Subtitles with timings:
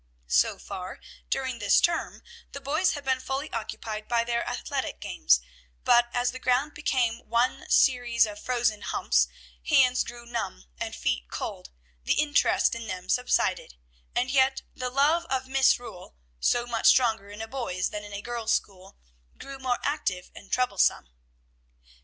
[0.25, 0.99] So far,
[1.29, 5.41] during this term, the boys had been fully occupied by their athletic games;
[5.83, 9.27] but as the ground became one series of frozen humps,
[9.67, 11.69] hands grew numb, and feet cold,
[12.03, 13.75] the interest in them subsided;
[14.15, 18.23] and yet the love of misrule, so much stronger in a boys' than in a
[18.23, 18.97] girls' school,
[19.37, 21.09] grew more active and troublesome.